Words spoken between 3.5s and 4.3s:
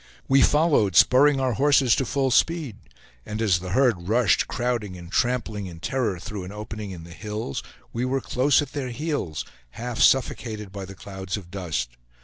the herd